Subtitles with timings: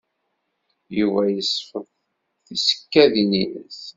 [0.97, 1.87] Yuba yesfeḍ
[2.45, 3.81] tisekkadin-nnes.